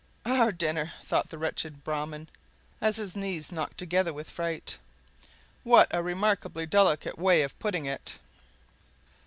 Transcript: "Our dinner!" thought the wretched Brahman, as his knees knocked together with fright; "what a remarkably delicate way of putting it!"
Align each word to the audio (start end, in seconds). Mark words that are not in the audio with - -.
"Our 0.25 0.51
dinner!" 0.51 0.93
thought 1.03 1.29
the 1.29 1.37
wretched 1.37 1.83
Brahman, 1.83 2.27
as 2.81 2.95
his 2.95 3.15
knees 3.15 3.51
knocked 3.51 3.77
together 3.77 4.11
with 4.11 4.31
fright; 4.31 4.79
"what 5.63 5.89
a 5.91 6.01
remarkably 6.01 6.65
delicate 6.65 7.19
way 7.19 7.43
of 7.43 7.59
putting 7.59 7.85
it!" 7.85 8.17